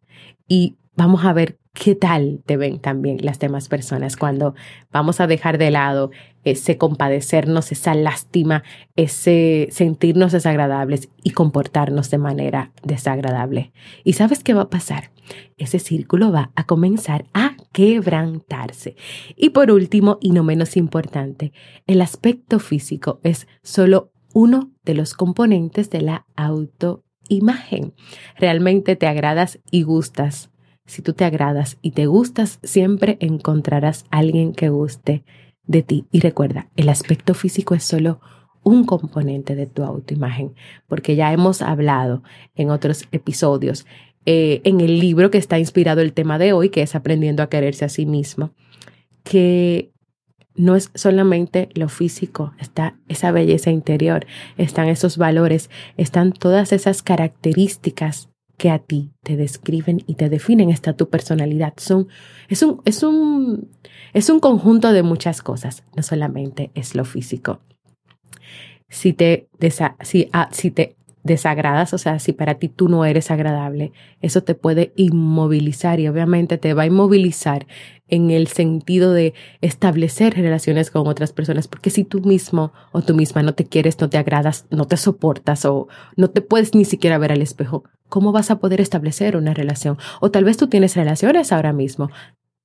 y 0.48 0.78
vamos 0.96 1.26
a 1.26 1.34
ver 1.34 1.60
qué 1.74 1.94
tal 1.94 2.42
te 2.46 2.58
ven 2.58 2.80
también 2.80 3.18
las 3.22 3.38
demás 3.40 3.68
personas 3.68 4.16
cuando 4.16 4.56
vamos 4.92 5.20
a 5.20 5.28
dejar 5.28 5.58
de 5.58 5.72
lado 5.72 6.12
ese 6.46 6.78
compadecernos, 6.78 7.72
esa 7.72 7.94
lástima, 7.96 8.64
ese 8.96 9.68
sentirnos 9.72 10.32
desagradables 10.32 11.10
y 11.22 11.32
comportarnos 11.32 12.10
de 12.12 12.18
manera 12.18 12.72
desagradable. 12.84 13.74
¿Y 14.04 14.14
sabes 14.14 14.44
qué 14.44 14.54
va 14.54 14.64
a 14.64 14.70
pasar? 14.70 15.12
Ese 15.58 15.80
círculo 15.80 16.32
va 16.32 16.52
a 16.56 16.66
comenzar 16.66 17.26
a 17.34 17.58
quebrantarse. 17.74 18.96
Y 19.36 19.50
por 19.50 19.72
último, 19.72 20.18
y 20.22 20.32
no 20.32 20.44
menos 20.44 20.78
importante, 20.78 21.52
el 21.88 22.00
aspecto 22.02 22.60
físico 22.60 23.20
es 23.24 23.48
solo 23.64 24.12
uno 24.34 24.75
de 24.86 24.94
los 24.94 25.14
componentes 25.14 25.90
de 25.90 26.02
la 26.02 26.26
autoimagen. 26.36 27.94
Realmente 28.38 28.96
te 28.96 29.08
agradas 29.08 29.60
y 29.72 29.84
gustas 29.84 30.50
si 30.86 31.02
tú 31.02 31.14
te 31.14 31.26
agradas 31.26 31.78
y 31.82 31.92
te 31.92 32.06
gustas, 32.06 32.60
siempre 32.64 33.18
encontrarás 33.20 34.06
a 34.12 34.20
alguien 34.20 34.54
que 34.54 34.70
guste 34.70 35.24
de 35.66 35.82
ti. 35.82 36.06
Y 36.12 36.20
recuerda, 36.20 36.70
el 36.76 36.90
aspecto 36.90 37.34
físico 37.34 37.74
es 37.74 37.84
solo 37.84 38.20
un 38.64 38.86
componente 38.86 39.56
de 39.56 39.68
tu 39.68 39.84
autoimagen, 39.84 40.54
porque 40.88 41.16
ya 41.16 41.34
hemos 41.34 41.62
hablado 41.62 42.24
en 42.56 42.70
otros 42.70 43.08
episodios, 43.12 43.86
eh, 44.26 44.62
en 44.64 44.82
el 44.82 45.00
libro 45.00 45.30
que 45.30 45.38
está 45.38 45.60
inspirado 45.60 46.02
el 46.02 46.14
tema 46.14 46.38
de 46.40 46.54
hoy, 46.54 46.70
que 46.70 46.82
es 46.82 46.96
Aprendiendo 46.96 47.44
a 47.44 47.50
quererse 47.50 47.86
a 47.86 47.90
sí 47.90 48.06
mismo, 48.06 48.52
que 49.24 49.92
no 50.56 50.76
es 50.76 50.92
solamente 50.96 51.70
lo 51.74 51.90
físico, 51.90 52.54
está 52.60 52.98
esa 53.08 53.32
belleza 53.32 53.72
interior, 53.72 54.26
están 54.58 54.88
esos 54.88 55.18
valores, 55.18 55.70
están 55.98 56.32
todas 56.32 56.72
esas 56.72 57.04
características 57.04 58.30
que 58.58 58.70
a 58.70 58.80
ti 58.80 59.12
te 59.22 59.36
describen 59.36 60.04
y 60.08 60.16
te 60.16 60.30
definen 60.30 60.70
está 60.70 60.94
tu 60.94 61.10
personalidad. 61.10 61.74
Son, 61.78 62.08
es, 62.48 62.64
un, 62.64 62.82
es, 62.86 63.04
un, 63.04 63.70
es 64.14 64.30
un 64.30 64.40
conjunto 64.40 64.94
de 64.94 65.04
muchas 65.04 65.42
cosas, 65.42 65.84
no 65.96 66.04
solamente 66.04 66.72
es 66.74 66.96
lo 66.96 67.06
físico. 67.06 67.60
Si 68.88 69.14
te, 69.14 69.50
si, 70.02 70.30
ah, 70.32 70.50
si 70.52 70.72
te 70.72 70.95
desagradas, 71.26 71.92
o 71.94 71.98
sea, 71.98 72.20
si 72.20 72.34
para 72.34 72.56
ti 72.56 72.70
tú 72.70 72.88
no 72.88 73.04
eres 73.04 73.32
agradable, 73.32 73.92
eso 74.22 74.44
te 74.44 74.54
puede 74.54 74.94
inmovilizar 74.96 76.00
y 76.00 76.08
obviamente 76.08 76.60
te 76.60 76.76
va 76.76 76.84
a 76.84 76.86
inmovilizar 76.86 77.66
en 78.08 78.30
el 78.30 78.46
sentido 78.46 79.12
de 79.12 79.34
establecer 79.60 80.36
relaciones 80.36 80.92
con 80.92 81.08
otras 81.08 81.34
personas, 81.34 81.68
porque 81.68 81.90
si 81.90 82.04
tú 82.04 82.22
mismo 82.22 82.74
o 82.92 83.02
tú 83.02 83.16
misma 83.16 83.42
no 83.42 83.56
te 83.56 83.66
quieres, 83.66 84.00
no 84.00 84.08
te 84.08 84.20
agradas, 84.20 84.68
no 84.70 84.86
te 84.86 84.98
soportas 84.98 85.66
o 85.66 85.88
no 86.16 86.30
te 86.30 86.42
puedes 86.42 86.76
ni 86.76 86.86
siquiera 86.86 87.18
ver 87.18 87.32
al 87.32 87.42
espejo, 87.42 87.84
¿cómo 88.08 88.32
vas 88.32 88.52
a 88.52 88.60
poder 88.60 88.80
establecer 88.80 89.36
una 89.36 89.56
relación? 89.56 89.98
O 90.22 90.30
tal 90.30 90.44
vez 90.44 90.58
tú 90.58 90.68
tienes 90.68 90.96
relaciones 90.96 91.52
ahora 91.52 91.74
mismo, 91.74 92.12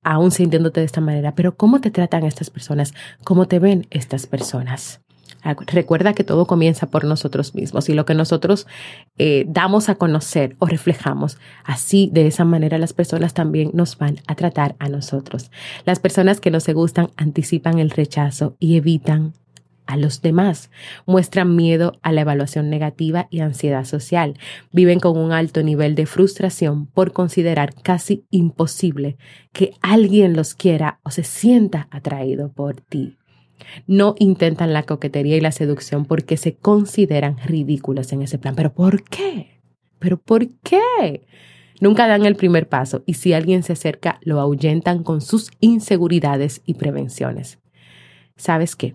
aún 0.03 0.29
sintiéndote 0.29 0.81
de 0.81 0.85
esta 0.85 1.01
manera, 1.01 1.33
pero 1.33 1.55
¿cómo 1.57 1.81
te 1.81 1.89
tratan 1.89 2.25
estas 2.25 2.51
personas? 2.51 2.93
¿Cómo 3.23 3.47
te 3.47 3.57
ven 3.57 3.87
estas 3.89 4.27
personas? 4.27 5.01
Recuerda 5.43 6.13
que 6.13 6.23
todo 6.23 6.45
comienza 6.45 6.87
por 6.87 7.03
nosotros 7.03 7.55
mismos 7.55 7.89
y 7.89 7.93
lo 7.93 8.05
que 8.05 8.13
nosotros 8.13 8.67
eh, 9.17 9.45
damos 9.47 9.89
a 9.89 9.95
conocer 9.95 10.55
o 10.59 10.65
reflejamos, 10.65 11.37
así 11.63 12.09
de 12.11 12.27
esa 12.27 12.45
manera 12.45 12.77
las 12.77 12.93
personas 12.93 13.33
también 13.33 13.71
nos 13.73 13.97
van 13.97 14.17
a 14.27 14.35
tratar 14.35 14.75
a 14.79 14.89
nosotros. 14.89 15.51
Las 15.85 15.99
personas 15.99 16.39
que 16.39 16.51
no 16.51 16.59
se 16.59 16.73
gustan 16.73 17.09
anticipan 17.17 17.79
el 17.79 17.89
rechazo 17.89 18.55
y 18.59 18.77
evitan 18.77 19.33
a 19.91 19.97
los 19.97 20.21
demás, 20.21 20.69
muestran 21.05 21.55
miedo 21.55 21.99
a 22.01 22.11
la 22.11 22.21
evaluación 22.21 22.69
negativa 22.69 23.27
y 23.29 23.41
ansiedad 23.41 23.83
social, 23.83 24.37
viven 24.71 24.99
con 24.99 25.17
un 25.17 25.33
alto 25.33 25.63
nivel 25.63 25.95
de 25.95 26.05
frustración 26.05 26.85
por 26.87 27.11
considerar 27.11 27.73
casi 27.73 28.25
imposible 28.29 29.17
que 29.51 29.73
alguien 29.81 30.33
los 30.33 30.53
quiera 30.53 30.99
o 31.03 31.11
se 31.11 31.23
sienta 31.23 31.87
atraído 31.91 32.53
por 32.53 32.79
ti. 32.79 33.17
No 33.87 34.15
intentan 34.19 34.73
la 34.73 34.83
coquetería 34.83 35.37
y 35.37 35.41
la 35.41 35.51
seducción 35.51 36.05
porque 36.05 36.37
se 36.37 36.55
consideran 36.55 37.37
ridículas 37.37 38.11
en 38.13 38.21
ese 38.21 38.37
plan. 38.37 38.55
¿Pero 38.55 38.73
por 38.73 39.03
qué? 39.03 39.61
¿Pero 39.99 40.17
por 40.17 40.47
qué? 40.61 41.27
Nunca 41.79 42.07
dan 42.07 42.25
el 42.25 42.35
primer 42.35 42.69
paso 42.69 43.03
y 43.05 43.15
si 43.15 43.33
alguien 43.33 43.63
se 43.63 43.73
acerca 43.73 44.19
lo 44.21 44.39
ahuyentan 44.39 45.03
con 45.03 45.21
sus 45.21 45.51
inseguridades 45.59 46.61
y 46.65 46.75
prevenciones. 46.75 47.59
¿Sabes 48.35 48.75
qué? 48.75 48.93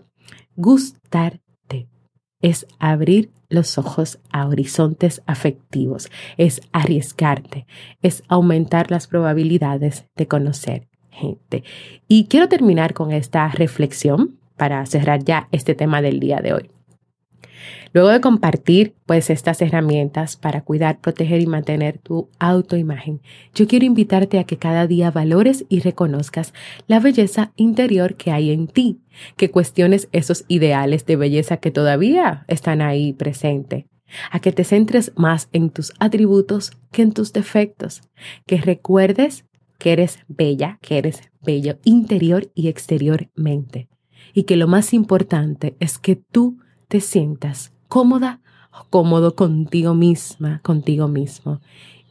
Gustarte 0.57 1.89
es 2.41 2.67
abrir 2.79 3.33
los 3.49 3.79
ojos 3.79 4.19
a 4.31 4.47
horizontes 4.47 5.23
afectivos, 5.27 6.11
es 6.37 6.61
arriesgarte, 6.73 7.67
es 8.03 8.23
aumentar 8.29 8.91
las 8.91 9.07
probabilidades 9.07 10.07
de 10.17 10.27
conocer 10.27 10.89
gente. 11.11 11.65
Y 12.09 12.27
quiero 12.27 12.49
terminar 12.49 12.95
con 12.95 13.13
esta 13.13 13.49
reflexión 13.49 14.39
para 14.57 14.85
cerrar 14.87 15.25
ya 15.25 15.49
este 15.53 15.75
tema 15.75 16.03
del 16.03 16.21
día 16.21 16.41
de 16.41 16.55
hoy. 16.55 16.71
Luego 17.93 18.11
de 18.11 18.21
compartir 18.21 18.95
pues 19.07 19.31
estas 19.31 19.63
herramientas 19.63 20.37
para 20.37 20.61
cuidar, 20.61 21.01
proteger 21.01 21.41
y 21.41 21.47
mantener 21.47 21.99
tu 21.99 22.29
autoimagen, 22.39 23.23
yo 23.55 23.67
quiero 23.67 23.87
invitarte 23.87 24.39
a 24.39 24.45
que 24.45 24.59
cada 24.59 24.87
día 24.87 25.11
valores 25.11 25.65
y 25.69 25.81
reconozcas 25.81 26.53
la 26.87 27.01
belleza 27.01 27.53
interior 27.57 28.17
que 28.17 28.33
hay 28.33 28.51
en 28.51 28.67
ti, 28.67 29.01
que 29.39 29.51
cuestiones 29.51 30.09
esos 30.13 30.45
ideales 30.49 31.07
de 31.07 31.17
belleza 31.17 31.57
que 31.57 31.71
todavía 31.71 32.45
están 32.49 32.83
ahí 32.83 33.15
presentes, 33.15 33.87
a 34.31 34.41
que 34.41 34.53
te 34.53 34.65
centres 34.65 35.13
más 35.17 35.49
en 35.53 35.71
tus 35.71 35.93
atributos 35.99 36.73
que 36.93 37.03
en 37.03 37.13
tus 37.13 37.33
defectos, 37.33 38.03
que 38.47 38.59
recuerdes 38.59 39.47
que 39.79 39.93
eres 39.93 40.19
bella, 40.29 40.79
que 40.83 40.99
eres 40.99 41.23
bello 41.43 41.79
interior 41.85 42.51
y 42.55 42.69
exteriormente, 42.69 43.89
y 44.33 44.45
que 44.45 44.57
lo 44.57 44.69
más 44.69 44.93
importante 44.93 45.77
es 45.81 45.99
que 45.99 46.17
tú 46.17 46.59
te 46.89 47.01
sientas 47.01 47.73
cómoda 47.89 48.41
o 48.73 48.89
cómodo 48.91 49.35
contigo 49.35 49.95
misma, 49.95 50.61
contigo 50.63 51.09
mismo, 51.09 51.61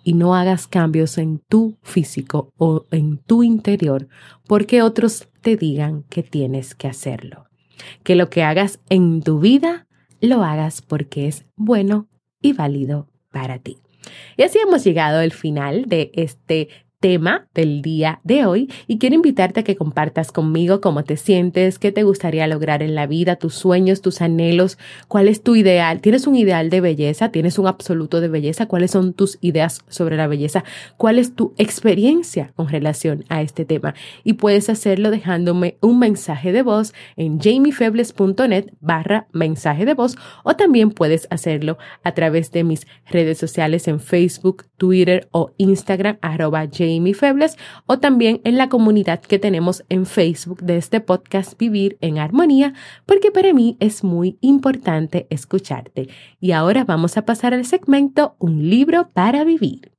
y 0.04 0.14
no 0.14 0.36
hagas 0.36 0.68
cambios 0.68 1.18
en 1.18 1.40
tu 1.40 1.78
físico 1.82 2.54
o 2.58 2.86
en 2.92 3.18
tu 3.18 3.44
interior 3.44 4.08
porque 4.48 4.82
otros 4.82 5.28
te 5.42 5.58
digan 5.58 6.04
que 6.04 6.22
tienes 6.22 6.76
que 6.76 6.88
hacerlo. 6.88 7.46
Que 8.04 8.16
lo 8.16 8.30
que 8.30 8.44
hagas 8.44 8.80
en 8.90 9.22
tu 9.22 9.40
vida 9.40 9.88
lo 10.22 10.44
hagas 10.44 10.82
porque 10.82 11.28
es 11.28 11.46
bueno 11.56 12.08
y 12.40 12.54
válido 12.54 13.10
para 13.32 13.60
ti. 13.60 13.78
Y 14.38 14.44
así 14.44 14.60
hemos 14.60 14.84
llegado 14.84 15.20
al 15.20 15.32
final 15.32 15.86
de 15.86 16.12
este 16.14 16.70
tema 17.06 17.46
del 17.54 17.84
día 17.84 18.20
de 18.24 18.48
hoy 18.48 18.68
y 18.88 18.98
quiero 18.98 19.14
invitarte 19.14 19.60
a 19.60 19.64
que 19.64 19.76
compartas 19.76 20.32
conmigo 20.32 20.82
cómo 20.82 21.04
te 21.04 21.18
sientes, 21.18 21.78
qué 21.78 21.92
te 21.92 22.02
gustaría 22.02 22.48
lograr 22.48 22.82
en 22.82 22.96
la 22.96 23.06
vida, 23.06 23.36
tus 23.36 23.54
sueños, 23.54 24.02
tus 24.02 24.24
anhelos, 24.24 24.80
cuál 25.08 25.28
es 25.28 25.44
tu 25.44 25.56
ideal. 25.56 26.02
¿Tienes 26.02 26.26
un 26.26 26.36
ideal 26.36 26.72
de 26.72 26.82
belleza? 26.82 27.30
¿Tienes 27.30 27.60
un 27.60 27.68
absoluto 27.68 28.22
de 28.22 28.28
belleza? 28.28 28.66
¿Cuáles 28.66 28.90
son 28.90 29.14
tus 29.14 29.38
ideas 29.42 29.84
sobre 29.88 30.18
la 30.18 30.26
belleza? 30.26 30.64
¿Cuál 30.98 31.20
es 31.20 31.36
tu 31.36 31.54
experiencia 31.60 32.54
con 32.56 32.70
relación 32.70 33.24
a 33.30 33.44
este 33.44 33.66
tema? 33.66 33.94
Y 34.24 34.34
puedes 34.34 34.72
hacerlo 34.72 35.12
dejándome 35.12 35.78
un 35.82 36.00
mensaje 36.00 36.52
de 36.54 36.64
voz 36.64 36.96
en 37.18 37.40
jamiefebles.net 37.40 38.72
barra 38.82 39.28
mensaje 39.32 39.86
de 39.86 39.94
voz 39.94 40.16
o 40.44 40.56
también 40.56 40.90
puedes 40.90 41.28
hacerlo 41.30 41.78
a 42.04 42.16
través 42.16 42.52
de 42.52 42.64
mis 42.64 42.88
redes 43.06 43.38
sociales 43.38 43.88
en 43.88 44.00
Facebook, 44.00 44.66
Twitter 44.78 45.28
o 45.30 45.52
Instagram 45.58 46.18
arroba 46.24 46.66
Jamie 46.68 46.95
Febles 47.14 47.58
o 47.86 48.00
también 48.00 48.42
en 48.44 48.58
la 48.58 48.70
comunidad 48.70 49.20
que 49.20 49.40
tenemos 49.40 49.84
en 49.90 50.06
Facebook 50.06 50.62
de 50.62 50.78
este 50.78 51.02
podcast 51.02 51.58
Vivir 51.58 51.98
en 52.02 52.18
Armonía, 52.18 52.74
porque 53.06 53.32
para 53.32 53.54
mí 53.54 53.78
es 53.80 54.04
muy 54.04 54.38
importante 54.42 55.28
escucharte. 55.30 56.10
Y 56.40 56.52
ahora 56.52 56.84
vamos 56.84 57.18
a 57.18 57.26
pasar 57.26 57.54
al 57.54 57.66
segmento 57.66 58.36
Un 58.40 58.70
libro 58.70 59.10
para 59.14 59.44
vivir. 59.44 59.92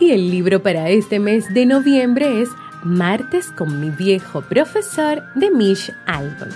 Y 0.00 0.12
el 0.12 0.30
libro 0.30 0.62
para 0.62 0.88
este 0.90 1.18
mes 1.18 1.52
de 1.52 1.66
noviembre 1.66 2.40
es 2.40 2.48
Martes 2.82 3.52
con 3.56 3.80
mi 3.80 3.90
viejo 3.90 4.42
profesor 4.42 5.22
de 5.34 5.50
Mish 5.50 5.92
Albon. 6.06 6.48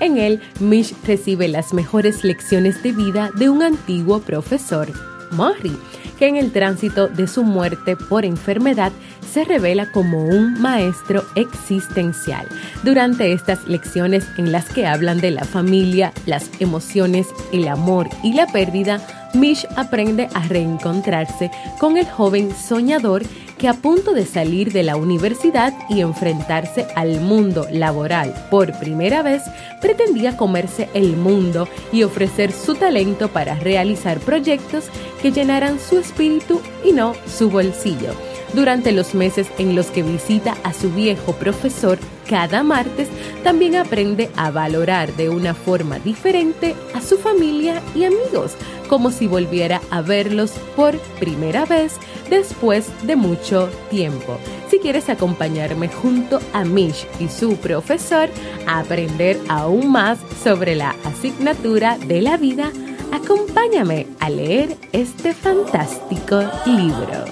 En 0.00 0.18
él, 0.18 0.40
Mish 0.60 0.94
recibe 1.06 1.48
las 1.48 1.72
mejores 1.72 2.24
lecciones 2.24 2.82
de 2.82 2.92
vida 2.92 3.30
de 3.34 3.48
un 3.48 3.62
antiguo 3.62 4.20
profesor, 4.20 4.88
Murray, 5.30 5.76
que 6.18 6.26
en 6.26 6.36
el 6.36 6.52
tránsito 6.52 7.08
de 7.08 7.26
su 7.26 7.42
muerte 7.42 7.96
por 7.96 8.24
enfermedad 8.24 8.92
se 9.34 9.44
revela 9.44 9.90
como 9.90 10.24
un 10.24 10.60
maestro 10.62 11.24
existencial. 11.34 12.46
Durante 12.84 13.32
estas 13.32 13.66
lecciones 13.66 14.24
en 14.38 14.52
las 14.52 14.66
que 14.66 14.86
hablan 14.86 15.20
de 15.20 15.32
la 15.32 15.44
familia, 15.44 16.12
las 16.24 16.48
emociones, 16.60 17.26
el 17.52 17.66
amor 17.66 18.08
y 18.22 18.34
la 18.34 18.46
pérdida, 18.46 19.04
Mish 19.34 19.66
aprende 19.74 20.28
a 20.34 20.46
reencontrarse 20.46 21.50
con 21.80 21.96
el 21.96 22.08
joven 22.08 22.54
soñador 22.54 23.24
que 23.58 23.66
a 23.66 23.74
punto 23.74 24.12
de 24.12 24.24
salir 24.24 24.72
de 24.72 24.84
la 24.84 24.94
universidad 24.94 25.74
y 25.88 26.00
enfrentarse 26.00 26.86
al 26.94 27.20
mundo 27.20 27.66
laboral 27.72 28.32
por 28.52 28.78
primera 28.78 29.22
vez, 29.22 29.42
pretendía 29.80 30.36
comerse 30.36 30.88
el 30.94 31.16
mundo 31.16 31.68
y 31.92 32.04
ofrecer 32.04 32.52
su 32.52 32.76
talento 32.76 33.28
para 33.28 33.56
realizar 33.56 34.20
proyectos 34.20 34.84
que 35.20 35.32
llenaran 35.32 35.80
su 35.80 35.98
espíritu 35.98 36.60
y 36.84 36.92
no 36.92 37.14
su 37.26 37.50
bolsillo. 37.50 38.14
Durante 38.54 38.92
los 38.92 39.14
meses 39.14 39.48
en 39.58 39.74
los 39.74 39.86
que 39.86 40.04
visita 40.04 40.56
a 40.62 40.72
su 40.72 40.90
viejo 40.90 41.32
profesor 41.32 41.98
cada 42.28 42.62
martes, 42.62 43.08
también 43.42 43.74
aprende 43.74 44.30
a 44.36 44.50
valorar 44.50 45.12
de 45.14 45.28
una 45.28 45.54
forma 45.54 45.98
diferente 45.98 46.74
a 46.94 47.00
su 47.00 47.18
familia 47.18 47.82
y 47.94 48.04
amigos, 48.04 48.52
como 48.88 49.10
si 49.10 49.26
volviera 49.26 49.80
a 49.90 50.02
verlos 50.02 50.52
por 50.76 50.96
primera 51.18 51.64
vez 51.64 51.96
después 52.30 52.86
de 53.02 53.16
mucho 53.16 53.68
tiempo. 53.90 54.38
Si 54.70 54.78
quieres 54.78 55.08
acompañarme 55.08 55.88
junto 55.88 56.40
a 56.52 56.64
Mish 56.64 57.06
y 57.18 57.28
su 57.28 57.56
profesor 57.56 58.28
a 58.66 58.80
aprender 58.80 59.38
aún 59.48 59.90
más 59.90 60.18
sobre 60.42 60.76
la 60.76 60.94
asignatura 61.04 61.98
de 61.98 62.22
la 62.22 62.36
vida, 62.36 62.70
acompáñame 63.12 64.06
a 64.20 64.30
leer 64.30 64.76
este 64.92 65.34
fantástico 65.34 66.40
libro. 66.64 67.24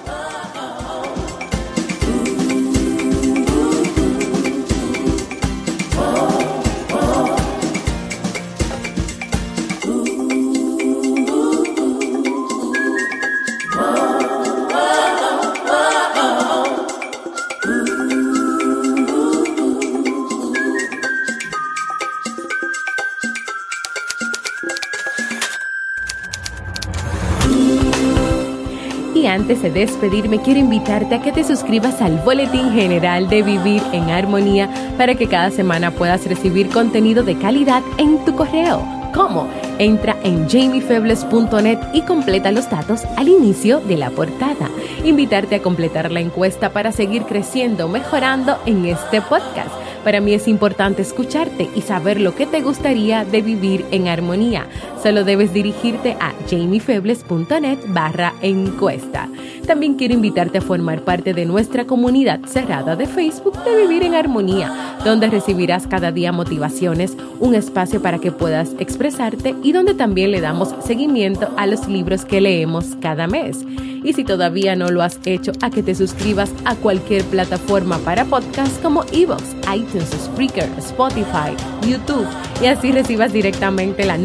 Antes 29.32 29.62
de 29.62 29.70
despedirme, 29.70 30.40
quiero 30.40 30.60
invitarte 30.60 31.14
a 31.14 31.22
que 31.22 31.32
te 31.32 31.42
suscribas 31.42 32.00
al 32.02 32.18
Boletín 32.18 32.72
General 32.72 33.28
de 33.28 33.42
Vivir 33.42 33.82
en 33.92 34.10
Armonía 34.10 34.68
para 34.98 35.14
que 35.14 35.26
cada 35.26 35.50
semana 35.50 35.90
puedas 35.90 36.26
recibir 36.26 36.68
contenido 36.68 37.22
de 37.22 37.38
calidad 37.38 37.82
en 37.98 38.24
tu 38.24 38.36
correo. 38.36 38.86
¿Cómo? 39.14 39.48
Entra 39.78 40.16
en 40.22 40.48
jamiefebles.net 40.48 41.78
y 41.92 42.02
completa 42.02 42.50
los 42.52 42.70
datos 42.70 43.04
al 43.16 43.28
inicio 43.28 43.80
de 43.80 43.96
la 43.96 44.10
portada. 44.10 44.70
Invitarte 45.04 45.56
a 45.56 45.62
completar 45.62 46.10
la 46.10 46.20
encuesta 46.20 46.70
para 46.70 46.92
seguir 46.92 47.24
creciendo, 47.24 47.88
mejorando 47.88 48.58
en 48.64 48.86
este 48.86 49.20
podcast 49.20 49.70
Para 50.04 50.20
mí 50.20 50.34
es 50.34 50.48
importante 50.48 51.02
escucharte 51.02 51.68
y 51.76 51.82
saber 51.82 52.20
lo 52.20 52.34
que 52.34 52.46
te 52.46 52.60
gustaría 52.60 53.24
de 53.24 53.42
vivir 53.42 53.84
en 53.90 54.08
armonía. 54.08 54.66
Solo 55.02 55.24
debes 55.24 55.52
dirigirte 55.52 56.16
a 56.20 56.32
jamiefebles.net 56.48 57.78
barra 57.88 58.34
encuesta. 58.40 59.28
También 59.66 59.94
quiero 59.94 60.14
invitarte 60.14 60.58
a 60.58 60.62
formar 60.62 61.02
parte 61.02 61.34
de 61.34 61.44
nuestra 61.44 61.86
comunidad 61.86 62.40
cerrada 62.46 62.94
de 62.94 63.06
Facebook 63.06 63.64
de 63.64 63.82
Vivir 63.82 64.04
en 64.04 64.14
Armonía, 64.14 64.98
donde 65.04 65.28
recibirás 65.28 65.88
cada 65.88 66.12
día 66.12 66.30
motivaciones, 66.30 67.16
un 67.40 67.56
espacio 67.56 68.00
para 68.00 68.20
que 68.20 68.30
puedas 68.30 68.76
expresarte 68.78 69.56
y 69.64 69.72
donde 69.72 69.94
también 69.94 70.30
le 70.30 70.40
damos 70.40 70.74
seguimiento 70.84 71.48
a 71.56 71.66
los 71.66 71.88
libros 71.88 72.24
que 72.24 72.40
leemos 72.40 72.96
cada 73.00 73.26
mes. 73.26 73.64
Y 74.04 74.14
si 74.14 74.24
todavía 74.24 74.74
no 74.74 74.90
lo 74.90 75.02
has 75.02 75.18
hecho, 75.24 75.52
a 75.62 75.70
que 75.70 75.82
te 75.82 75.94
suscribas 75.94 76.50
a 76.64 76.74
cualquier 76.74 77.24
plataforma 77.24 77.98
para 77.98 78.24
podcast 78.24 78.82
como 78.82 79.04
Evox, 79.12 79.42
iTunes, 79.72 80.10
Spreaker, 80.10 80.68
Spotify, 80.78 81.54
YouTube 81.88 82.26
y 82.60 82.66
así 82.66 82.90
recibas 82.90 83.32
directamente 83.32 84.04
la 84.04 84.18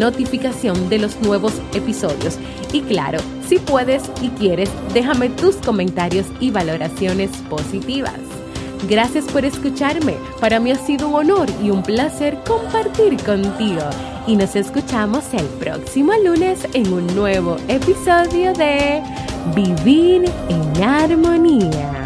de 0.74 1.00
los 1.00 1.20
nuevos 1.22 1.54
episodios. 1.74 2.38
Y 2.72 2.82
claro, 2.82 3.20
si 3.48 3.60
puedes 3.60 4.04
y 4.22 4.30
quieres, 4.30 4.70
déjame 4.94 5.30
tus 5.30 5.56
comentarios 5.58 6.26
y 6.40 6.52
valoraciones 6.52 7.32
positivas. 7.50 8.20
Gracias 8.90 9.26
por 9.26 9.44
escucharme. 9.46 10.16
Para 10.40 10.60
mí 10.60 10.72
ha 10.72 10.76
sido 10.76 11.10
un 11.10 11.16
honor 11.16 11.50
y 11.64 11.70
un 11.70 11.82
placer 11.84 12.38
compartir 12.46 13.18
contigo. 13.24 13.82
Y 14.28 14.36
nos 14.36 14.56
escuchamos 14.56 15.26
el 15.34 15.46
próximo 15.46 16.14
lunes 16.24 16.68
en 16.74 16.92
un 16.92 17.08
nuevo 17.16 17.58
episodio 17.68 18.54
de 18.54 19.02
Vivir 19.56 20.30
en 20.50 20.84
Armonía. 20.84 21.97